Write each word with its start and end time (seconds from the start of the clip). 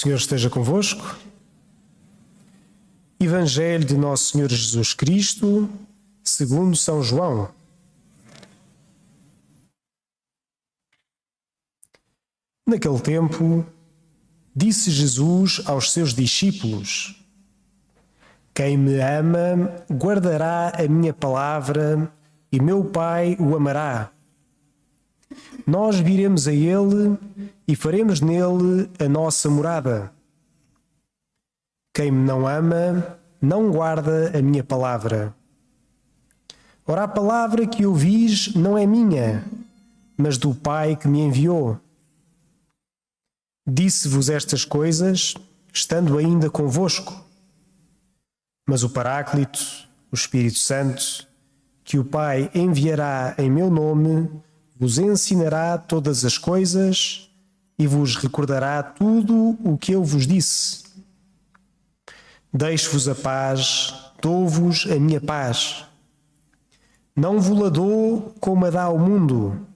Senhor 0.00 0.16
esteja 0.16 0.48
convosco. 0.48 1.18
Evangelho 3.20 3.84
de 3.84 3.98
Nosso 3.98 4.32
Senhor 4.32 4.48
Jesus 4.48 4.94
Cristo, 4.94 5.68
segundo 6.24 6.74
São 6.74 7.02
João. 7.02 7.50
Naquele 12.66 12.98
tempo, 13.00 13.66
disse 14.56 14.90
Jesus 14.90 15.60
aos 15.66 15.92
seus 15.92 16.14
discípulos: 16.14 17.22
Quem 18.54 18.78
me 18.78 18.98
ama 19.02 19.84
guardará 19.92 20.72
a 20.82 20.88
minha 20.88 21.12
palavra, 21.12 22.10
e 22.50 22.58
meu 22.58 22.86
Pai 22.86 23.36
o 23.38 23.54
amará. 23.54 24.10
Nós 25.66 25.98
viremos 25.98 26.48
a 26.48 26.52
ele 26.52 27.18
e 27.66 27.76
faremos 27.76 28.20
nele 28.20 28.90
a 28.98 29.08
nossa 29.08 29.48
morada. 29.48 30.12
Quem 31.94 32.10
me 32.10 32.24
não 32.24 32.46
ama, 32.46 33.18
não 33.40 33.70
guarda 33.70 34.36
a 34.36 34.42
minha 34.42 34.64
palavra. 34.64 35.34
Ora, 36.86 37.04
a 37.04 37.08
palavra 37.08 37.66
que 37.66 37.86
ouvis 37.86 38.54
não 38.54 38.76
é 38.76 38.86
minha, 38.86 39.44
mas 40.16 40.36
do 40.36 40.54
Pai 40.54 40.96
que 40.96 41.06
me 41.06 41.20
enviou. 41.20 41.78
Disse-vos 43.66 44.28
estas 44.28 44.64
coisas, 44.64 45.34
estando 45.72 46.18
ainda 46.18 46.50
convosco. 46.50 47.24
Mas 48.68 48.82
o 48.82 48.90
Paráclito, 48.90 49.60
o 50.10 50.14
Espírito 50.14 50.58
Santo, 50.58 51.26
que 51.84 51.98
o 51.98 52.04
Pai 52.04 52.50
enviará 52.54 53.34
em 53.38 53.50
meu 53.50 53.70
nome, 53.70 54.28
vos 54.80 54.96
ensinará 54.96 55.76
todas 55.76 56.24
as 56.24 56.38
coisas 56.38 57.30
e 57.78 57.86
vos 57.86 58.16
recordará 58.16 58.82
tudo 58.82 59.58
o 59.62 59.76
que 59.76 59.92
eu 59.92 60.02
vos 60.02 60.26
disse. 60.26 60.84
Deixo-vos 62.50 63.06
a 63.06 63.14
paz, 63.14 63.94
dou-vos 64.22 64.86
a 64.90 64.98
minha 64.98 65.20
paz. 65.20 65.84
Não 67.14 67.38
vos 67.38 67.58
la 67.58 67.68
dou 67.68 68.34
como 68.40 68.64
a 68.64 68.70
dá 68.70 68.84
ao 68.84 68.98
mundo. 68.98 69.66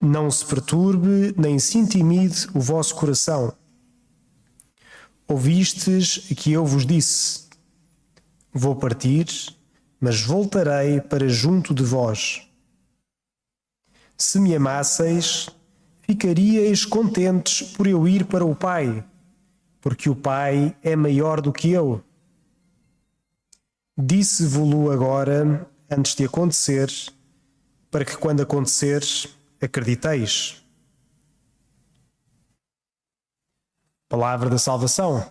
Não 0.00 0.30
se 0.30 0.44
perturbe 0.46 1.34
nem 1.36 1.58
se 1.58 1.76
intimide 1.76 2.48
o 2.54 2.60
vosso 2.60 2.94
coração. 2.94 3.52
Ouvistes 5.28 6.32
que 6.34 6.50
eu 6.50 6.64
vos 6.64 6.86
disse: 6.86 7.44
Vou 8.50 8.74
partir, 8.74 9.26
mas 10.00 10.22
voltarei 10.22 10.98
para 11.02 11.28
junto 11.28 11.74
de 11.74 11.82
vós. 11.82 12.48
Se 14.16 14.38
me 14.38 14.54
amasseis, 14.54 15.48
ficaríeis 16.02 16.84
contentes 16.84 17.62
por 17.72 17.86
eu 17.86 18.06
ir 18.06 18.24
para 18.24 18.44
o 18.44 18.54
Pai, 18.54 19.04
porque 19.80 20.08
o 20.08 20.16
Pai 20.16 20.76
é 20.82 20.94
maior 20.94 21.40
do 21.40 21.52
que 21.52 21.70
eu. 21.70 22.02
Disse-vos-lo 23.96 24.90
agora, 24.90 25.68
antes 25.90 26.14
de 26.14 26.24
acontecer, 26.24 26.90
para 27.90 28.04
que 28.04 28.16
quando 28.16 28.42
acontecer, 28.42 29.04
acrediteis. 29.60 30.64
Palavra 34.08 34.50
da 34.50 34.58
salvação. 34.58 35.30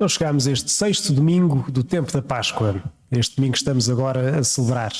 Então 0.00 0.08
chegamos 0.08 0.46
a 0.46 0.52
este 0.52 0.70
sexto 0.70 1.12
domingo 1.12 1.70
do 1.70 1.84
tempo 1.84 2.10
da 2.10 2.22
Páscoa. 2.22 2.82
Este 3.12 3.36
domingo 3.36 3.54
estamos 3.54 3.90
agora 3.90 4.38
a 4.38 4.42
celebrar. 4.42 4.94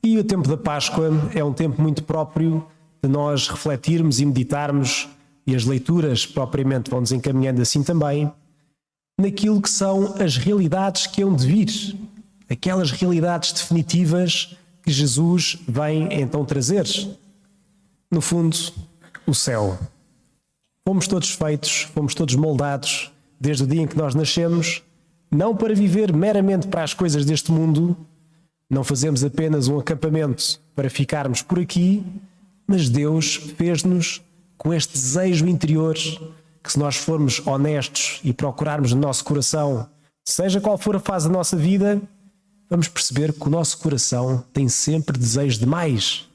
E 0.00 0.16
o 0.16 0.22
tempo 0.22 0.48
da 0.48 0.56
Páscoa 0.56 1.10
é 1.34 1.42
um 1.42 1.52
tempo 1.52 1.82
muito 1.82 2.04
próprio 2.04 2.64
de 3.02 3.08
nós 3.08 3.48
refletirmos 3.48 4.20
e 4.20 4.24
meditarmos, 4.24 5.08
e 5.44 5.56
as 5.56 5.64
leituras 5.64 6.24
propriamente 6.24 6.88
vão 6.88 7.00
nos 7.00 7.10
encaminhando 7.10 7.60
assim 7.60 7.82
também, 7.82 8.32
naquilo 9.20 9.60
que 9.60 9.68
são 9.68 10.14
as 10.22 10.36
realidades 10.36 11.08
que 11.08 11.24
hão 11.24 11.34
de 11.34 11.44
vir, 11.44 11.98
aquelas 12.48 12.92
realidades 12.92 13.50
definitivas 13.50 14.56
que 14.84 14.92
Jesus 14.92 15.58
vem 15.66 16.08
então 16.12 16.44
trazer. 16.44 16.86
No 18.08 18.20
fundo, 18.20 18.56
o 19.26 19.34
céu. 19.34 19.76
Fomos 20.86 21.08
todos 21.08 21.30
feitos, 21.30 21.88
fomos 21.92 22.14
todos 22.14 22.36
moldados 22.36 23.10
desde 23.40 23.64
o 23.64 23.66
dia 23.66 23.82
em 23.82 23.86
que 23.86 23.96
nós 23.96 24.14
nascemos, 24.14 24.82
não 25.30 25.56
para 25.56 25.74
viver 25.74 26.12
meramente 26.12 26.66
para 26.66 26.82
as 26.82 26.94
coisas 26.94 27.24
deste 27.24 27.52
mundo, 27.52 27.96
não 28.68 28.82
fazemos 28.82 29.22
apenas 29.22 29.68
um 29.68 29.78
acampamento 29.78 30.60
para 30.74 30.90
ficarmos 30.90 31.42
por 31.42 31.58
aqui, 31.58 32.04
mas 32.66 32.88
Deus 32.88 33.36
fez-nos 33.56 34.22
com 34.56 34.72
este 34.74 34.94
desejo 34.94 35.46
interior 35.46 35.94
que, 35.94 36.72
se 36.72 36.78
nós 36.78 36.96
formos 36.96 37.40
honestos 37.46 38.20
e 38.24 38.32
procurarmos 38.32 38.92
no 38.92 39.00
nosso 39.00 39.24
coração, 39.24 39.88
seja 40.24 40.60
qual 40.60 40.76
for 40.76 40.96
a 40.96 41.00
fase 41.00 41.28
da 41.28 41.32
nossa 41.32 41.56
vida, 41.56 42.00
vamos 42.68 42.88
perceber 42.88 43.32
que 43.32 43.46
o 43.46 43.50
nosso 43.50 43.78
coração 43.78 44.44
tem 44.52 44.68
sempre 44.68 45.16
desejo 45.16 45.60
de 45.60 45.66
mais, 45.66 46.28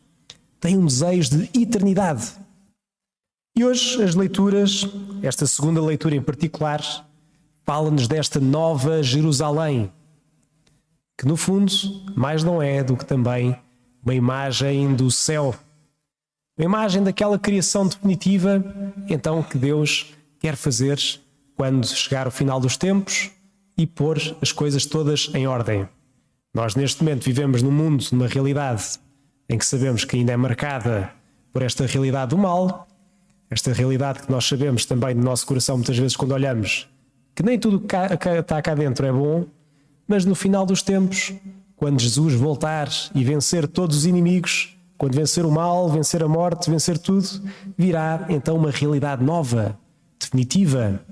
tem 0.59 0.77
um 0.77 0.85
desejo 0.85 1.37
de 1.37 1.61
eternidade. 1.61 2.31
E 3.53 3.65
hoje 3.65 4.01
as 4.01 4.15
leituras, 4.15 4.87
esta 5.21 5.45
segunda 5.45 5.81
leitura 5.81 6.15
em 6.15 6.21
particular, 6.21 6.81
fala-nos 7.65 8.07
desta 8.07 8.39
nova 8.39 9.03
Jerusalém, 9.03 9.91
que 11.17 11.27
no 11.27 11.35
fundo 11.35 11.71
mais 12.15 12.43
não 12.43 12.61
é 12.61 12.81
do 12.81 12.95
que 12.95 13.05
também 13.05 13.55
uma 14.01 14.15
imagem 14.15 14.95
do 14.95 15.11
céu, 15.11 15.53
uma 16.57 16.65
imagem 16.65 17.03
daquela 17.03 17.37
criação 17.37 17.85
definitiva, 17.85 18.63
então 19.09 19.43
que 19.43 19.57
Deus 19.57 20.13
quer 20.39 20.55
fazer 20.55 20.97
quando 21.53 21.85
chegar 21.85 22.27
o 22.27 22.31
final 22.31 22.59
dos 22.59 22.77
tempos 22.77 23.31
e 23.77 23.85
pôr 23.85 24.17
as 24.41 24.53
coisas 24.53 24.85
todas 24.85 25.29
em 25.33 25.45
ordem. 25.45 25.87
Nós 26.53 26.73
neste 26.75 27.03
momento 27.03 27.25
vivemos 27.25 27.61
num 27.61 27.71
mundo, 27.71 28.03
numa 28.13 28.27
realidade 28.27 28.97
em 29.49 29.57
que 29.57 29.65
sabemos 29.65 30.05
que 30.05 30.15
ainda 30.15 30.31
é 30.31 30.37
marcada 30.37 31.11
por 31.51 31.61
esta 31.61 31.85
realidade 31.85 32.29
do 32.29 32.37
mal, 32.37 32.87
esta 33.51 33.73
realidade 33.73 34.21
que 34.23 34.31
nós 34.31 34.45
sabemos 34.45 34.85
também 34.85 35.13
no 35.13 35.23
nosso 35.23 35.45
coração, 35.45 35.75
muitas 35.75 35.97
vezes, 35.97 36.15
quando 36.15 36.31
olhamos, 36.31 36.87
que 37.35 37.43
nem 37.43 37.59
tudo 37.59 37.81
que 37.81 37.95
está 37.95 38.61
cá 38.61 38.73
dentro 38.73 39.05
é 39.05 39.11
bom, 39.11 39.45
mas 40.07 40.23
no 40.23 40.33
final 40.33 40.65
dos 40.65 40.81
tempos, 40.81 41.33
quando 41.75 41.99
Jesus 41.99 42.33
voltar 42.33 42.89
e 43.13 43.25
vencer 43.25 43.67
todos 43.67 43.97
os 43.97 44.05
inimigos, 44.05 44.77
quando 44.97 45.15
vencer 45.15 45.45
o 45.45 45.51
mal, 45.51 45.89
vencer 45.89 46.23
a 46.23 46.29
morte, 46.29 46.69
vencer 46.69 46.97
tudo, 46.97 47.27
virá 47.77 48.25
então 48.29 48.55
uma 48.55 48.71
realidade 48.71 49.21
nova, 49.21 49.77
definitiva, 50.17 51.03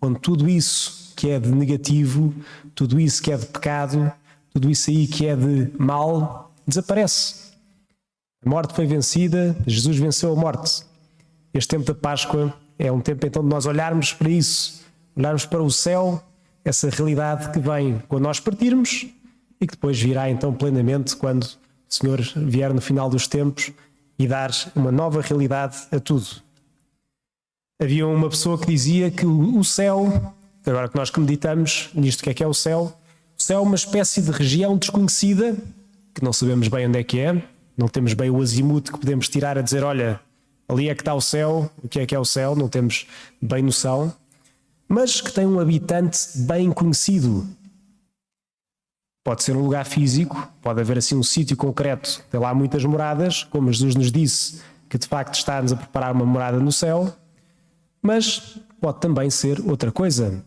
onde 0.00 0.18
tudo 0.18 0.48
isso 0.48 1.12
que 1.14 1.28
é 1.28 1.38
de 1.38 1.50
negativo, 1.50 2.34
tudo 2.74 2.98
isso 2.98 3.22
que 3.22 3.30
é 3.30 3.36
de 3.36 3.44
pecado, 3.46 4.10
tudo 4.50 4.70
isso 4.70 4.88
aí 4.88 5.06
que 5.06 5.26
é 5.26 5.36
de 5.36 5.70
mal, 5.78 6.54
desaparece. 6.66 7.52
A 8.44 8.48
morte 8.48 8.74
foi 8.74 8.86
vencida, 8.86 9.54
Jesus 9.66 9.98
venceu 9.98 10.32
a 10.32 10.36
morte. 10.36 10.84
Este 11.54 11.68
tempo 11.68 11.84
da 11.84 11.94
Páscoa 11.94 12.54
é 12.78 12.90
um 12.90 13.00
tempo 13.00 13.26
então 13.26 13.42
de 13.42 13.48
nós 13.48 13.66
olharmos 13.66 14.12
para 14.12 14.30
isso, 14.30 14.82
olharmos 15.14 15.44
para 15.44 15.62
o 15.62 15.70
céu, 15.70 16.22
essa 16.64 16.88
realidade 16.88 17.50
que 17.50 17.58
vem 17.58 18.02
quando 18.08 18.22
nós 18.22 18.40
partirmos 18.40 19.06
e 19.60 19.66
que 19.66 19.74
depois 19.74 20.00
virá 20.00 20.30
então 20.30 20.54
plenamente 20.54 21.14
quando 21.16 21.44
o 21.44 21.58
Senhor 21.88 22.20
vier 22.36 22.72
no 22.72 22.80
final 22.80 23.10
dos 23.10 23.26
tempos 23.26 23.70
e 24.18 24.26
dar 24.26 24.50
uma 24.74 24.90
nova 24.90 25.20
realidade 25.20 25.76
a 25.90 26.00
tudo. 26.00 26.26
Havia 27.80 28.06
uma 28.06 28.30
pessoa 28.30 28.58
que 28.58 28.66
dizia 28.66 29.10
que 29.10 29.26
o 29.26 29.62
céu, 29.64 30.32
agora 30.64 30.88
que 30.88 30.96
nós 30.96 31.10
que 31.10 31.20
meditamos 31.20 31.90
nisto 31.94 32.22
que 32.22 32.30
é 32.30 32.34
que 32.34 32.42
é 32.42 32.46
o 32.46 32.54
céu, 32.54 32.96
o 33.38 33.42
céu 33.42 33.58
é 33.58 33.62
uma 33.62 33.74
espécie 33.74 34.22
de 34.22 34.30
região 34.30 34.78
desconhecida, 34.78 35.56
que 36.14 36.22
não 36.24 36.32
sabemos 36.32 36.68
bem 36.68 36.86
onde 36.86 36.98
é 36.98 37.04
que 37.04 37.18
é, 37.18 37.42
não 37.76 37.88
temos 37.88 38.14
bem 38.14 38.30
o 38.30 38.40
azimuth 38.40 38.84
que 38.84 38.98
podemos 38.98 39.28
tirar 39.28 39.58
a 39.58 39.62
dizer, 39.62 39.82
olha, 39.82 40.20
ali 40.72 40.88
é 40.88 40.94
que 40.94 41.02
está 41.02 41.14
o 41.14 41.20
céu, 41.20 41.70
o 41.82 41.88
que 41.88 42.00
é 42.00 42.06
que 42.06 42.14
é 42.14 42.18
o 42.18 42.24
céu, 42.24 42.56
não 42.56 42.68
temos 42.68 43.06
bem 43.40 43.62
noção, 43.62 44.12
mas 44.88 45.20
que 45.20 45.32
tem 45.32 45.46
um 45.46 45.60
habitante 45.60 46.18
bem 46.36 46.70
conhecido. 46.72 47.46
Pode 49.24 49.42
ser 49.42 49.56
um 49.56 49.62
lugar 49.62 49.86
físico, 49.86 50.50
pode 50.60 50.80
haver 50.80 50.98
assim 50.98 51.14
um 51.14 51.22
sítio 51.22 51.56
concreto, 51.56 52.22
tem 52.30 52.40
lá 52.40 52.52
muitas 52.52 52.84
moradas, 52.84 53.44
como 53.44 53.72
Jesus 53.72 53.94
nos 53.94 54.10
disse, 54.10 54.60
que 54.88 54.98
de 54.98 55.06
facto 55.06 55.34
está-nos 55.34 55.72
a 55.72 55.76
preparar 55.76 56.12
uma 56.12 56.26
morada 56.26 56.58
no 56.58 56.72
céu, 56.72 57.14
mas 58.02 58.58
pode 58.80 59.00
também 59.00 59.30
ser 59.30 59.60
outra 59.60 59.92
coisa. 59.92 60.44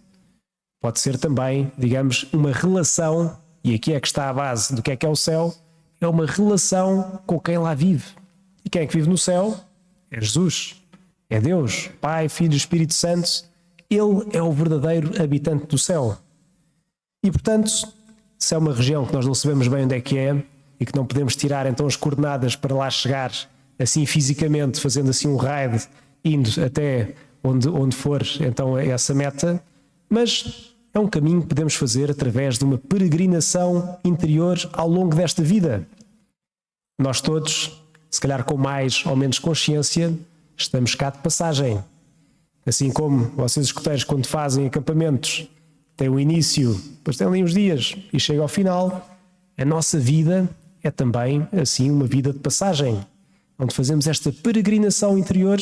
Pode 0.82 1.00
ser 1.00 1.18
também, 1.18 1.72
digamos, 1.78 2.28
uma 2.34 2.52
relação 2.52 3.40
e 3.64 3.74
aqui 3.74 3.94
é 3.94 4.00
que 4.00 4.06
está 4.06 4.30
a 4.30 4.34
base 4.34 4.76
do 4.76 4.84
que 4.84 4.92
é 4.92 4.96
que 4.96 5.06
é 5.06 5.10
o 5.10 5.16
céu, 5.16 5.52
é 6.00 6.08
uma 6.08 6.28
relação 6.28 7.20
com 7.26 7.40
quem 7.40 7.58
lá 7.58 7.74
vive. 7.74 8.06
E 8.64 8.70
quem 8.70 8.84
é 8.84 8.86
que 8.86 8.96
vive 8.96 9.10
no 9.10 9.18
céu? 9.18 9.60
É 10.16 10.22
Jesus, 10.22 10.82
é 11.30 11.42
Deus, 11.42 11.90
Pai, 12.00 12.30
Filho 12.30 12.56
Espírito 12.56 12.94
Santo. 12.94 13.44
Ele 13.90 14.30
é 14.32 14.42
o 14.42 14.52
verdadeiro 14.54 15.22
habitante 15.22 15.66
do 15.66 15.78
céu. 15.78 16.18
E 17.22 17.30
portanto, 17.30 17.70
se 18.40 18.56
é 18.56 18.58
uma 18.58 18.74
região 18.74 19.06
que 19.06 19.12
nós 19.12 19.26
não 19.26 19.34
sabemos 19.34 19.68
bem 19.68 19.84
onde 19.84 19.96
é 19.96 20.00
que 20.00 20.18
é 20.18 20.42
e 20.80 20.86
que 20.86 20.96
não 20.96 21.06
podemos 21.06 21.36
tirar 21.36 21.66
então 21.66 21.86
as 21.86 21.98
coordenadas 21.98 22.56
para 22.56 22.74
lá 22.74 22.90
chegar 22.90 23.30
assim 23.78 24.06
fisicamente, 24.06 24.80
fazendo 24.80 25.10
assim 25.10 25.28
um 25.28 25.36
raid, 25.36 25.86
indo 26.24 26.50
até 26.64 27.14
onde, 27.44 27.68
onde 27.68 27.94
for 27.94 28.22
então 28.40 28.78
essa 28.78 29.14
meta, 29.14 29.62
mas 30.10 30.74
é 30.94 31.00
um 31.00 31.10
caminho 31.10 31.42
que 31.42 31.48
podemos 31.48 31.76
fazer 31.76 32.10
através 32.10 32.58
de 32.58 32.64
uma 32.64 32.78
peregrinação 32.78 34.00
interior 34.02 34.58
ao 34.72 34.88
longo 34.88 35.14
desta 35.14 35.44
vida. 35.44 35.86
Nós 36.98 37.20
todos, 37.20 37.85
se 38.16 38.22
calhar 38.22 38.46
com 38.46 38.56
mais 38.56 39.06
ou 39.06 39.14
menos 39.14 39.40
consciência, 39.40 40.18
estamos 40.56 40.96
cá 40.96 41.10
de 41.10 41.18
passagem. 41.18 41.84
Assim 42.66 42.90
como 42.90 43.26
vocês 43.36 43.66
escuteiros, 43.66 44.06
quando 44.06 44.26
fazem 44.26 44.66
acampamentos, 44.66 45.50
têm 45.98 46.08
o 46.08 46.18
início, 46.18 46.74
depois 46.98 47.18
têm 47.18 47.28
ali 47.28 47.44
uns 47.44 47.54
dias 47.54 47.94
e 48.14 48.20
chega 48.20 48.42
ao 48.42 48.48
final, 48.48 49.06
a 49.58 49.66
nossa 49.66 50.00
vida 50.00 50.50
é 50.82 50.90
também 50.90 51.46
assim 51.52 51.92
uma 51.92 52.06
vida 52.06 52.32
de 52.32 52.40
passagem, 52.40 53.06
onde 53.60 53.76
fazemos 53.76 54.08
esta 54.08 54.32
peregrinação 54.32 55.18
interior 55.18 55.60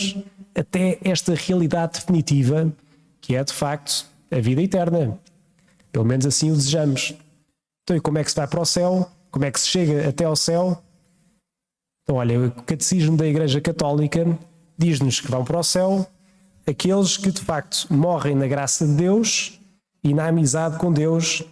até 0.54 1.00
esta 1.04 1.34
realidade 1.34 1.94
definitiva, 1.94 2.72
que 3.20 3.36
é 3.36 3.44
de 3.44 3.52
facto 3.52 4.06
a 4.30 4.40
vida 4.40 4.62
eterna. 4.62 5.18
Pelo 5.92 6.06
menos 6.06 6.28
assim 6.28 6.52
o 6.52 6.56
desejamos. 6.56 7.16
Então, 7.84 7.98
e 7.98 8.00
como 8.00 8.20
é 8.20 8.24
que 8.24 8.30
se 8.30 8.38
vai 8.38 8.48
para 8.48 8.62
o 8.62 8.66
céu? 8.66 9.10
Como 9.32 9.44
é 9.44 9.50
que 9.50 9.60
se 9.60 9.70
chega 9.70 10.08
até 10.08 10.26
ao 10.26 10.36
céu? 10.36 10.80
Então, 12.04 12.18
olha, 12.18 12.48
o 12.48 12.52
Catecismo 12.52 13.16
da 13.16 13.26
Igreja 13.26 13.62
Católica 13.62 14.38
diz-nos 14.78 15.20
que 15.20 15.32
vão 15.32 15.44
para 15.44 15.60
o 15.60 15.64
céu 15.64 16.08
aqueles 16.66 17.18
que 17.18 17.32
de 17.32 17.42
facto 17.42 17.88
morrem 17.94 18.36
na 18.36 18.48
graça 18.48 18.86
de 18.86 18.94
Deus 18.94 19.60
e 20.04 20.14
na 20.14 20.28
amizade 20.28 20.78
com 20.78 20.92
Deus 20.92 21.44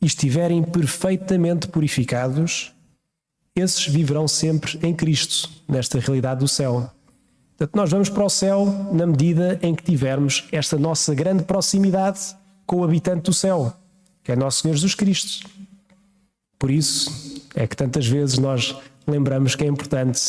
e 0.00 0.06
estiverem 0.06 0.62
perfeitamente 0.62 1.68
purificados, 1.68 2.72
esses 3.54 3.86
viverão 3.86 4.26
sempre 4.26 4.78
em 4.82 4.94
Cristo, 4.94 5.50
nesta 5.68 5.98
realidade 5.98 6.40
do 6.40 6.48
céu. 6.48 6.90
Portanto, 7.56 7.76
nós 7.76 7.90
vamos 7.90 8.08
para 8.08 8.24
o 8.24 8.30
céu 8.30 8.66
na 8.92 9.06
medida 9.06 9.58
em 9.62 9.74
que 9.74 9.82
tivermos 9.82 10.48
esta 10.50 10.78
nossa 10.78 11.14
grande 11.14 11.44
proximidade 11.44 12.34
com 12.64 12.76
o 12.76 12.84
habitante 12.84 13.24
do 13.24 13.34
céu, 13.34 13.74
que 14.22 14.32
é 14.32 14.36
nosso 14.36 14.62
Senhor 14.62 14.74
Jesus 14.74 14.94
Cristo. 14.94 15.46
Por 16.58 16.70
isso 16.70 17.42
é 17.54 17.66
que 17.66 17.76
tantas 17.76 18.06
vezes 18.06 18.38
nós 18.38 18.76
lembramos 19.06 19.54
que 19.54 19.64
é 19.64 19.66
importante 19.66 20.20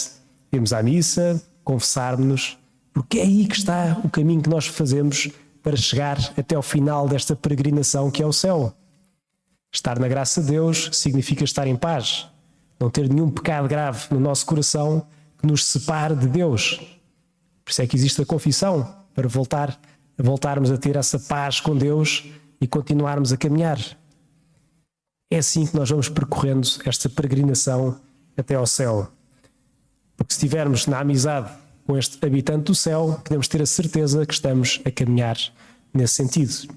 irmos 0.51 0.73
à 0.73 0.83
missa, 0.83 1.41
confessarmos-nos, 1.63 2.57
porque 2.94 3.19
é 3.19 3.23
aí 3.23 3.47
que 3.47 3.57
está 3.57 4.00
o 4.03 4.09
caminho 4.09 4.41
que 4.41 4.50
nós 4.50 4.68
fazemos 4.68 5.29
para 5.63 5.77
chegar 5.77 6.18
até 6.38 6.56
ao 6.56 6.62
final 6.62 7.07
desta 7.07 7.35
peregrinação 7.35 8.12
que 8.12 8.21
é 8.21 8.25
o 8.25 8.33
céu. 8.33 8.75
Estar 9.73 10.00
na 10.00 10.07
graça 10.07 10.41
de 10.41 10.47
Deus 10.47 10.89
significa 10.91 11.44
estar 11.44 11.68
em 11.68 11.75
paz, 11.75 12.27
não 12.79 12.89
ter 12.89 13.07
nenhum 13.07 13.29
pecado 13.29 13.68
grave 13.68 14.07
no 14.12 14.19
nosso 14.19 14.45
coração 14.45 15.06
que 15.38 15.47
nos 15.47 15.65
separe 15.65 16.15
de 16.15 16.27
Deus. 16.27 16.79
Por 17.63 17.71
isso 17.71 17.81
é 17.81 17.88
que 17.88 17.95
existe 17.95 18.21
a 18.21 18.25
confissão, 18.25 18.94
para 19.13 19.27
voltar, 19.27 19.79
voltarmos 20.17 20.71
a 20.71 20.77
ter 20.77 20.95
essa 20.95 21.19
paz 21.19 21.59
com 21.59 21.77
Deus 21.77 22.25
e 22.59 22.67
continuarmos 22.67 23.31
a 23.31 23.38
caminhar. 23.38 23.79
É 25.31 25.38
assim 25.38 25.65
que 25.65 25.75
nós 25.75 25.89
vamos 25.89 26.09
percorrendo 26.09 26.67
esta 26.85 27.07
peregrinação 27.07 27.97
até 28.38 28.56
ao 28.56 28.66
céu. 28.66 29.12
Porque 30.16 30.33
se 30.33 30.38
estivermos 30.38 30.88
na 30.88 31.00
amizade 31.00 31.51
com 31.86 31.98
este 31.98 32.24
habitante 32.25 32.66
do 32.66 32.75
céu, 32.75 33.19
podemos 33.24 33.48
ter 33.48 33.62
a 33.62 33.66
certeza 33.66 34.25
que 34.25 34.33
estamos 34.33 34.81
a 34.86 34.92
caminhar 34.92 35.38
nesse 35.94 36.16
sentido. 36.16 36.74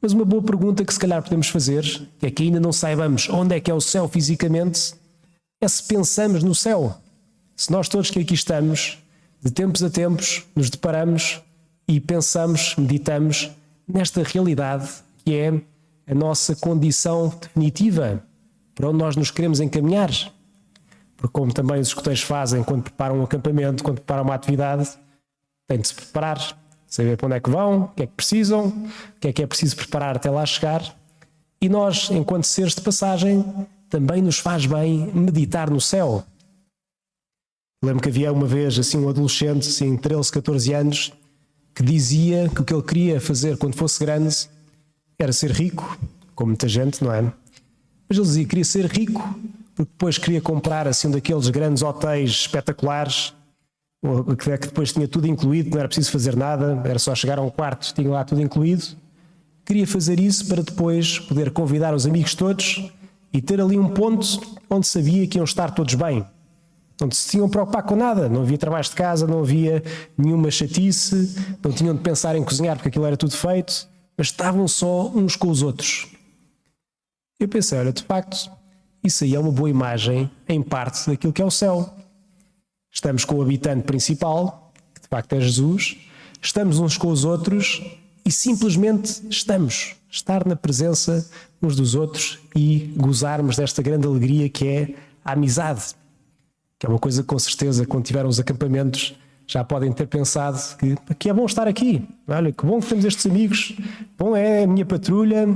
Mas 0.00 0.12
uma 0.12 0.24
boa 0.24 0.42
pergunta 0.42 0.84
que 0.84 0.92
se 0.92 1.00
calhar 1.00 1.22
podemos 1.22 1.48
fazer, 1.48 1.82
que 2.18 2.26
é 2.26 2.30
que 2.30 2.44
ainda 2.44 2.60
não 2.60 2.72
saibamos 2.72 3.28
onde 3.28 3.56
é 3.56 3.60
que 3.60 3.70
é 3.70 3.74
o 3.74 3.80
céu 3.80 4.06
fisicamente, 4.08 4.94
é 5.60 5.66
se 5.66 5.82
pensamos 5.82 6.42
no 6.42 6.54
céu. 6.54 6.96
Se 7.56 7.72
nós 7.72 7.88
todos 7.88 8.10
que 8.10 8.20
aqui 8.20 8.34
estamos 8.34 8.98
de 9.42 9.50
tempos 9.50 9.82
a 9.82 9.90
tempos, 9.90 10.44
nos 10.54 10.70
deparamos 10.70 11.42
e 11.88 11.98
pensamos, 11.98 12.76
meditamos 12.76 13.50
nesta 13.86 14.22
realidade 14.22 14.88
que 15.24 15.34
é 15.34 15.60
a 16.06 16.14
nossa 16.14 16.54
condição 16.54 17.28
definitiva, 17.40 18.22
para 18.78 18.90
onde 18.90 18.98
nós 18.98 19.16
nos 19.16 19.32
queremos 19.32 19.58
encaminhar. 19.58 20.08
Porque, 21.16 21.32
como 21.32 21.52
também 21.52 21.80
os 21.80 21.88
escuteiros 21.88 22.22
fazem 22.22 22.62
quando 22.62 22.84
preparam 22.84 23.18
um 23.18 23.24
acampamento, 23.24 23.82
quando 23.82 23.96
preparam 23.96 24.22
uma 24.22 24.36
atividade, 24.36 24.88
têm 25.66 25.80
de 25.80 25.88
se 25.88 25.94
preparar, 25.94 26.56
saber 26.86 27.16
para 27.16 27.26
onde 27.26 27.36
é 27.36 27.40
que 27.40 27.50
vão, 27.50 27.82
o 27.82 27.88
que 27.88 28.04
é 28.04 28.06
que 28.06 28.12
precisam, 28.12 28.68
o 28.68 29.20
que 29.20 29.26
é 29.26 29.32
que 29.32 29.42
é 29.42 29.46
preciso 29.48 29.74
preparar 29.74 30.14
até 30.14 30.30
lá 30.30 30.46
chegar. 30.46 30.96
E 31.60 31.68
nós, 31.68 32.08
enquanto 32.12 32.44
seres 32.44 32.76
de 32.76 32.80
passagem, 32.80 33.44
também 33.90 34.22
nos 34.22 34.38
faz 34.38 34.64
bem 34.64 35.10
meditar 35.12 35.68
no 35.68 35.80
céu. 35.80 36.24
Lembro 37.82 38.00
que 38.00 38.08
havia 38.10 38.32
uma 38.32 38.46
vez 38.46 38.78
assim 38.78 38.96
um 38.96 39.08
adolescente, 39.08 39.66
assim, 39.66 39.96
13, 39.96 40.30
14 40.30 40.72
anos, 40.72 41.12
que 41.74 41.82
dizia 41.82 42.48
que 42.48 42.60
o 42.60 42.64
que 42.64 42.72
ele 42.72 42.82
queria 42.82 43.20
fazer 43.20 43.56
quando 43.58 43.74
fosse 43.74 43.98
grande 43.98 44.48
era 45.18 45.32
ser 45.32 45.50
rico, 45.50 45.98
como 46.36 46.50
muita 46.50 46.68
gente, 46.68 47.02
não 47.02 47.12
é? 47.12 47.32
Mas 48.08 48.18
ele 48.18 48.26
dizia 48.26 48.42
que 48.44 48.50
queria 48.50 48.64
ser 48.64 48.86
rico 48.86 49.38
porque 49.74 49.92
depois 49.92 50.18
queria 50.18 50.40
comprar 50.40 50.88
assim 50.88 51.06
um 51.06 51.10
daqueles 51.12 51.48
grandes 51.50 51.82
hotéis 51.82 52.30
espetaculares, 52.30 53.32
que 54.36 54.66
depois 54.66 54.92
tinha 54.92 55.06
tudo 55.06 55.28
incluído, 55.28 55.70
não 55.70 55.78
era 55.78 55.88
preciso 55.88 56.10
fazer 56.10 56.34
nada, 56.34 56.82
era 56.84 56.98
só 56.98 57.14
chegar 57.14 57.38
a 57.38 57.42
um 57.42 57.50
quarto, 57.50 57.94
tinha 57.94 58.10
lá 58.10 58.24
tudo 58.24 58.40
incluído. 58.40 58.84
Queria 59.64 59.86
fazer 59.86 60.18
isso 60.18 60.46
para 60.48 60.62
depois 60.62 61.20
poder 61.20 61.52
convidar 61.52 61.94
os 61.94 62.06
amigos 62.06 62.34
todos 62.34 62.90
e 63.32 63.40
ter 63.40 63.60
ali 63.60 63.78
um 63.78 63.88
ponto 63.88 64.40
onde 64.68 64.86
sabia 64.86 65.26
que 65.28 65.38
iam 65.38 65.44
estar 65.44 65.70
todos 65.70 65.94
bem 65.94 66.26
não 67.00 67.10
se 67.10 67.30
tinham 67.30 67.48
preocupar 67.48 67.82
com 67.84 67.94
nada, 67.94 68.28
não 68.28 68.42
havia 68.42 68.58
trabalhos 68.58 68.90
de 68.90 68.96
casa, 68.96 69.26
não 69.26 69.40
havia 69.40 69.82
nenhuma 70.16 70.50
chatice, 70.50 71.36
não 71.62 71.70
tinham 71.70 71.94
de 71.94 72.00
pensar 72.00 72.34
em 72.34 72.42
cozinhar 72.42 72.76
porque 72.76 72.88
aquilo 72.88 73.04
era 73.04 73.16
tudo 73.16 73.36
feito, 73.36 73.88
mas 74.16 74.28
estavam 74.28 74.66
só 74.66 75.08
uns 75.08 75.36
com 75.36 75.48
os 75.48 75.62
outros. 75.62 76.08
Eu 77.38 77.48
pensei, 77.48 77.78
olha, 77.78 77.92
de 77.92 78.02
facto, 78.02 78.50
isso 79.02 79.24
aí 79.24 79.34
é 79.34 79.38
uma 79.38 79.52
boa 79.52 79.70
imagem, 79.70 80.30
em 80.48 80.62
parte, 80.62 81.08
daquilo 81.08 81.32
que 81.32 81.42
é 81.42 81.44
o 81.44 81.50
céu. 81.50 81.88
Estamos 82.92 83.24
com 83.24 83.36
o 83.36 83.42
habitante 83.42 83.84
principal, 83.84 84.72
que 84.94 85.02
de 85.02 85.08
facto 85.08 85.32
é 85.34 85.40
Jesus, 85.40 85.96
estamos 86.42 86.78
uns 86.78 86.96
com 86.96 87.08
os 87.08 87.24
outros 87.24 87.82
e 88.24 88.32
simplesmente 88.32 89.22
estamos. 89.30 89.94
Estar 90.10 90.46
na 90.46 90.56
presença 90.56 91.30
uns 91.62 91.76
dos 91.76 91.94
outros 91.94 92.38
e 92.56 92.92
gozarmos 92.96 93.56
desta 93.56 93.82
grande 93.82 94.06
alegria 94.06 94.48
que 94.48 94.66
é 94.66 94.94
a 95.24 95.32
amizade 95.32 95.94
que 96.78 96.86
é 96.86 96.88
uma 96.88 96.98
coisa 96.98 97.22
que 97.22 97.28
com 97.28 97.38
certeza 97.38 97.84
quando 97.84 98.04
tiveram 98.04 98.28
os 98.28 98.38
acampamentos 98.38 99.14
já 99.46 99.64
podem 99.64 99.90
ter 99.92 100.06
pensado 100.06 100.58
que, 100.76 100.94
que 101.18 101.30
é 101.30 101.32
bom 101.32 101.46
estar 101.46 101.66
aqui. 101.66 102.06
Olha, 102.28 102.52
que 102.52 102.66
bom 102.66 102.80
que 102.80 102.86
temos 102.86 103.04
estes 103.06 103.24
amigos, 103.26 103.74
bom 104.16 104.36
é 104.36 104.64
a 104.64 104.66
minha 104.66 104.84
patrulha, 104.84 105.48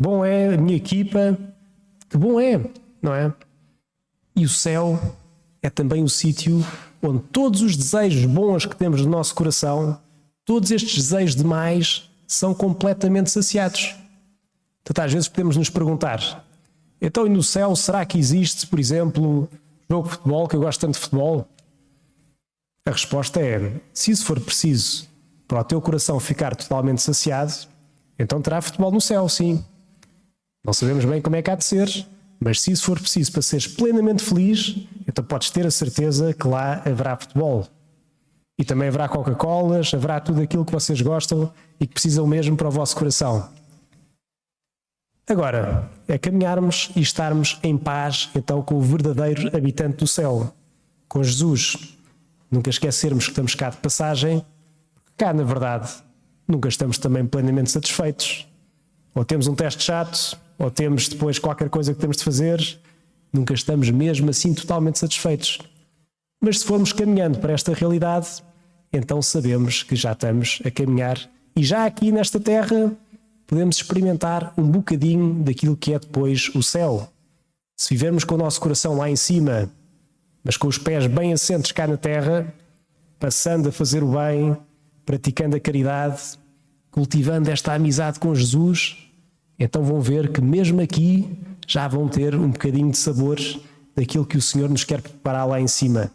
bom 0.00 0.24
é 0.24 0.54
a 0.54 0.56
minha 0.56 0.78
equipa, 0.78 1.38
que 2.08 2.16
bom 2.16 2.40
é, 2.40 2.58
não 3.02 3.14
é? 3.14 3.30
E 4.34 4.46
o 4.46 4.48
céu 4.48 4.98
é 5.62 5.68
também 5.68 6.02
o 6.02 6.08
sítio 6.08 6.64
onde 7.02 7.22
todos 7.24 7.60
os 7.60 7.76
desejos 7.76 8.24
bons 8.24 8.64
que 8.64 8.74
temos 8.74 9.02
no 9.02 9.10
nosso 9.10 9.34
coração, 9.34 10.00
todos 10.44 10.70
estes 10.70 10.96
desejos 10.96 11.36
demais, 11.36 12.10
são 12.26 12.54
completamente 12.54 13.30
saciados. 13.30 13.94
Portanto, 14.82 15.04
às 15.04 15.12
vezes 15.12 15.28
podemos 15.28 15.56
nos 15.58 15.68
perguntar: 15.68 16.44
então, 17.00 17.26
e 17.26 17.30
no 17.30 17.42
céu, 17.42 17.76
será 17.76 18.04
que 18.06 18.18
existe, 18.18 18.66
por 18.66 18.78
exemplo, 18.78 19.48
jogo 19.90 20.08
de 20.08 20.14
futebol, 20.14 20.48
que 20.48 20.56
eu 20.56 20.60
gosto 20.60 20.80
tanto 20.80 20.94
de 20.94 21.00
futebol? 21.00 21.46
A 22.86 22.90
resposta 22.90 23.40
é: 23.40 23.80
se 23.92 24.10
isso 24.10 24.24
for 24.24 24.40
preciso 24.40 25.06
para 25.46 25.60
o 25.60 25.64
teu 25.64 25.80
coração 25.80 26.18
ficar 26.18 26.56
totalmente 26.56 27.02
saciado, 27.02 27.52
então 28.18 28.40
terá 28.40 28.62
futebol 28.62 28.90
no 28.90 29.00
céu, 29.00 29.28
sim. 29.28 29.62
Não 30.64 30.72
sabemos 30.72 31.04
bem 31.04 31.20
como 31.22 31.36
é 31.36 31.42
que 31.42 31.50
há 31.50 31.54
de 31.54 31.64
ser, 31.64 32.06
mas 32.38 32.60
se 32.60 32.72
isso 32.72 32.84
for 32.84 32.98
preciso 32.98 33.32
para 33.32 33.42
seres 33.42 33.66
plenamente 33.66 34.22
feliz, 34.22 34.86
então 35.06 35.24
podes 35.24 35.50
ter 35.50 35.66
a 35.66 35.70
certeza 35.70 36.32
que 36.34 36.46
lá 36.46 36.82
haverá 36.84 37.16
futebol. 37.16 37.66
E 38.58 38.64
também 38.64 38.88
haverá 38.88 39.08
Coca-Colas, 39.08 39.92
haverá 39.94 40.20
tudo 40.20 40.42
aquilo 40.42 40.64
que 40.64 40.72
vocês 40.72 41.00
gostam 41.00 41.52
e 41.80 41.86
que 41.86 41.94
precisam 41.94 42.26
mesmo 42.26 42.56
para 42.56 42.68
o 42.68 42.70
vosso 42.70 42.94
coração. 42.94 43.48
Agora, 45.26 45.88
é 46.08 46.18
caminharmos 46.18 46.90
e 46.96 47.00
estarmos 47.00 47.58
em 47.62 47.78
paz 47.78 48.28
então 48.34 48.62
com 48.62 48.74
o 48.74 48.80
verdadeiro 48.80 49.56
habitante 49.56 49.98
do 49.98 50.06
céu, 50.06 50.52
com 51.08 51.22
Jesus. 51.22 51.96
Nunca 52.50 52.68
esquecermos 52.68 53.24
que 53.24 53.30
estamos 53.30 53.54
cá 53.54 53.70
de 53.70 53.76
passagem, 53.76 54.44
cá 55.16 55.32
na 55.32 55.44
verdade 55.44 55.90
nunca 56.50 56.68
estamos 56.68 56.98
também 56.98 57.24
plenamente 57.24 57.70
satisfeitos. 57.70 58.46
Ou 59.14 59.24
temos 59.24 59.46
um 59.46 59.54
teste 59.54 59.82
chato, 59.82 60.38
ou 60.60 60.70
temos 60.70 61.08
depois 61.08 61.38
qualquer 61.38 61.70
coisa 61.70 61.94
que 61.94 62.00
temos 62.00 62.18
de 62.18 62.24
fazer, 62.24 62.78
nunca 63.32 63.54
estamos 63.54 63.88
mesmo 63.90 64.28
assim 64.28 64.52
totalmente 64.52 64.98
satisfeitos. 64.98 65.58
Mas 66.38 66.58
se 66.58 66.66
formos 66.66 66.92
caminhando 66.92 67.38
para 67.38 67.54
esta 67.54 67.72
realidade, 67.72 68.28
então 68.92 69.22
sabemos 69.22 69.82
que 69.82 69.96
já 69.96 70.12
estamos 70.12 70.60
a 70.62 70.70
caminhar 70.70 71.18
e 71.56 71.64
já 71.64 71.86
aqui 71.86 72.12
nesta 72.12 72.38
terra 72.38 72.92
podemos 73.46 73.76
experimentar 73.76 74.52
um 74.56 74.70
bocadinho 74.70 75.42
daquilo 75.42 75.74
que 75.74 75.94
é 75.94 75.98
depois 75.98 76.50
o 76.54 76.62
céu. 76.62 77.10
Se 77.74 77.94
vivermos 77.94 78.22
com 78.22 78.34
o 78.34 78.38
nosso 78.38 78.60
coração 78.60 78.98
lá 78.98 79.08
em 79.08 79.16
cima, 79.16 79.70
mas 80.44 80.58
com 80.58 80.68
os 80.68 80.76
pés 80.76 81.06
bem 81.06 81.32
assentes 81.32 81.72
cá 81.72 81.86
na 81.86 81.96
terra, 81.96 82.52
passando 83.18 83.70
a 83.70 83.72
fazer 83.72 84.02
o 84.02 84.12
bem, 84.12 84.54
praticando 85.06 85.56
a 85.56 85.60
caridade, 85.60 86.20
cultivando 86.90 87.50
esta 87.50 87.72
amizade 87.72 88.20
com 88.20 88.34
Jesus, 88.34 89.09
então 89.60 89.84
vão 89.84 90.00
ver 90.00 90.32
que 90.32 90.40
mesmo 90.40 90.80
aqui 90.80 91.28
já 91.66 91.86
vão 91.86 92.08
ter 92.08 92.34
um 92.34 92.50
bocadinho 92.50 92.90
de 92.90 92.96
sabor 92.96 93.38
daquilo 93.94 94.24
que 94.24 94.38
o 94.38 94.42
Senhor 94.42 94.70
nos 94.70 94.82
quer 94.82 95.02
preparar 95.02 95.46
lá 95.46 95.60
em 95.60 95.68
cima. 95.68 96.10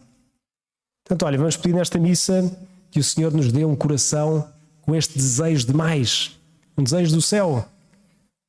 Portanto, 1.05 1.27
olha, 1.27 1.37
vamos 1.37 1.55
pedir 1.55 1.75
nesta 1.75 1.99
missa 1.99 2.51
que 2.89 2.99
o 2.99 3.03
Senhor 3.03 3.31
nos 3.31 3.51
dê 3.51 3.63
um 3.63 3.75
coração 3.75 4.47
com 4.81 4.95
este 4.95 5.13
desejo 5.13 5.67
de 5.67 5.73
mais, 5.73 6.37
um 6.75 6.83
desejo 6.83 7.15
do 7.15 7.21
céu. 7.21 7.63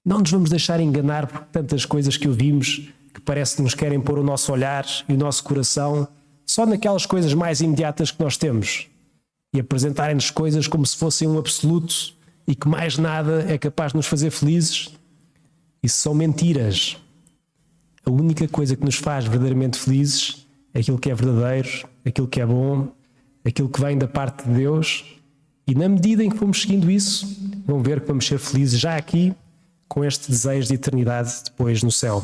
Não 0.04 0.20
nos 0.20 0.30
vamos 0.30 0.48
deixar 0.48 0.80
enganar 0.80 1.26
por 1.26 1.40
tantas 1.46 1.84
coisas 1.84 2.16
que 2.16 2.26
ouvimos 2.26 2.88
que 3.12 3.20
parece 3.20 3.56
que 3.56 3.62
nos 3.62 3.74
querem 3.74 4.00
pôr 4.00 4.18
o 4.18 4.24
nosso 4.24 4.50
olhar 4.52 4.86
e 5.08 5.12
o 5.12 5.18
nosso 5.18 5.44
coração 5.44 6.08
só 6.46 6.64
naquelas 6.64 7.04
coisas 7.04 7.34
mais 7.34 7.60
imediatas 7.60 8.10
que 8.10 8.22
nós 8.22 8.36
temos 8.36 8.86
e 9.54 9.60
apresentarem-nos 9.60 10.30
coisas 10.30 10.66
como 10.66 10.86
se 10.86 10.96
fossem 10.96 11.26
um 11.26 11.38
absoluto 11.38 12.14
e 12.46 12.54
que 12.54 12.68
mais 12.68 12.96
nada 12.96 13.44
é 13.48 13.58
capaz 13.58 13.92
de 13.92 13.96
nos 13.96 14.06
fazer 14.06 14.30
felizes. 14.30 14.90
Isso 15.82 15.98
são 15.98 16.14
mentiras. 16.14 16.96
A 18.04 18.10
única 18.10 18.46
coisa 18.46 18.76
que 18.76 18.84
nos 18.84 18.96
faz 18.96 19.24
verdadeiramente 19.24 19.78
felizes 19.78 20.46
é 20.72 20.80
aquilo 20.80 20.98
que 20.98 21.10
é 21.10 21.14
verdadeiro, 21.14 21.88
aquilo 22.04 22.28
que 22.28 22.40
é 22.40 22.46
bom, 22.46 22.88
aquilo 23.44 23.68
que 23.68 23.80
vem 23.80 23.98
da 23.98 24.06
parte 24.06 24.46
de 24.46 24.54
Deus. 24.54 25.04
E 25.66 25.74
na 25.74 25.88
medida 25.88 26.22
em 26.22 26.30
que 26.30 26.36
formos 26.36 26.62
seguindo 26.62 26.90
isso, 26.90 27.26
vão 27.66 27.82
ver 27.82 28.00
que 28.00 28.06
vamos 28.06 28.26
ser 28.26 28.38
felizes 28.38 28.78
já 28.78 28.96
aqui, 28.96 29.34
com 29.88 30.04
este 30.04 30.30
desejo 30.30 30.68
de 30.68 30.74
eternidade 30.74 31.32
depois 31.44 31.82
no 31.82 31.90
céu. 31.90 32.22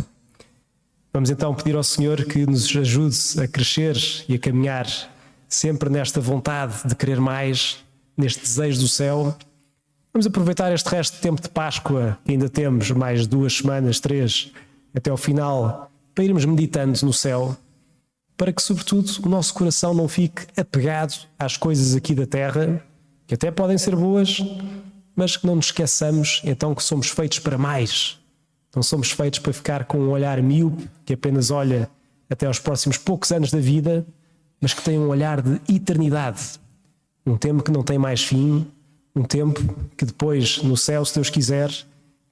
Vamos 1.13 1.31
então 1.31 1.55
pedir 1.55 1.77
ao 1.77 1.83
Senhor 1.83 2.25
que 2.25 2.47
nos 2.47 2.75
ajude 2.77 3.17
a 3.43 3.47
crescer 3.47 3.97
e 4.29 4.35
a 4.35 4.39
caminhar 4.39 4.87
sempre 5.49 5.91
nesta 5.91 6.21
vontade 6.21 6.87
de 6.87 6.95
querer 6.95 7.21
mais, 7.21 7.79
neste 8.17 8.41
desejo 8.41 8.81
do 8.81 8.89
céu. 8.89 9.37
Vamos 10.15 10.27
aproveitar 10.27 10.71
este 10.75 10.91
resto 10.91 11.15
de 11.15 11.23
tempo 11.23 11.41
de 11.41 11.49
Páscoa, 11.49 12.19
que 12.23 12.33
ainda 12.33 12.47
temos 12.47 12.91
mais 12.91 13.27
duas 13.27 13.57
semanas, 13.57 13.99
três, 13.99 14.53
até 14.95 15.11
ao 15.11 15.17
final, 15.17 15.91
para 16.15 16.25
irmos 16.25 16.45
meditando 16.45 16.99
no 17.03 17.15
céu, 17.15 17.57
para 18.37 18.53
que, 18.53 18.61
sobretudo, 18.61 19.11
o 19.25 19.29
nosso 19.31 19.55
coração 19.55 19.95
não 19.95 20.07
fique 20.07 20.43
apegado 20.55 21.15
às 21.39 21.57
coisas 21.57 21.97
aqui 21.97 22.15
da 22.15 22.27
terra, 22.27 22.85
que 23.27 23.33
até 23.33 23.51
podem 23.51 23.79
ser 23.79 23.97
boas, 23.97 24.37
mas 25.17 25.39
que 25.39 25.47
não 25.47 25.57
nos 25.57 25.67
esqueçamos 25.67 26.43
então 26.45 26.75
que 26.75 26.85
somos 26.85 27.09
feitos 27.09 27.39
para 27.39 27.57
mais. 27.57 28.19
Não 28.77 28.83
somos 28.83 29.11
feitos 29.11 29.39
para 29.39 29.53
ficar 29.55 29.87
com 29.87 29.99
um 29.99 30.11
olhar 30.11 30.43
míope 30.43 30.91
que 31.07 31.15
apenas 31.15 31.51
olha 31.51 31.89
até 32.29 32.45
aos 32.45 32.59
próximos 32.59 32.99
poucos 32.99 33.33
anos 33.33 33.51
da 33.51 33.61
vida, 33.61 34.07
mas 34.61 34.75
que 34.75 34.83
tem 34.83 34.99
um 34.99 35.09
olhar 35.09 35.41
de 35.41 35.59
eternidade. 35.75 36.61
Um 37.25 37.39
tempo 37.39 37.63
que 37.63 37.71
não 37.71 37.83
tem 37.83 37.97
mais 37.97 38.23
fim, 38.23 38.67
um 39.15 39.23
tempo 39.23 39.61
que 39.97 40.05
depois, 40.05 40.63
no 40.63 40.77
céu, 40.77 41.05
se 41.05 41.15
Deus 41.15 41.31
quiser, 41.31 41.71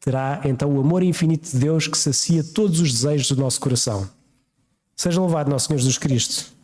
terá 0.01 0.41
então 0.45 0.75
o 0.75 0.81
amor 0.81 1.03
infinito 1.03 1.51
de 1.51 1.59
Deus 1.59 1.87
que 1.87 1.99
sacia 1.99 2.43
todos 2.43 2.81
os 2.81 2.93
desejos 2.93 3.29
do 3.31 3.41
nosso 3.41 3.61
coração. 3.61 4.09
Seja 4.97 5.21
louvado 5.21 5.51
nosso 5.51 5.69
Senhor 5.69 5.79
Jesus 5.79 5.99
Cristo. 5.99 6.60